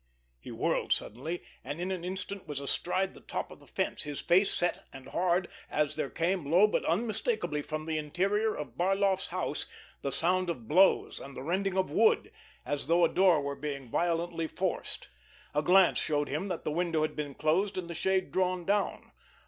[0.39, 4.19] He whirled suddenly, and in an instant was astride the top of the fence, his
[4.19, 9.27] face set and hard, as there came, low but unmistakably from the interior of Barloff's
[9.27, 9.67] house,
[10.01, 12.31] the sound of blows and the rending of wood,
[12.65, 15.09] as though a door were being violently forced.
[15.53, 19.11] A glance showed him that the window had been closed and the shade drawn down.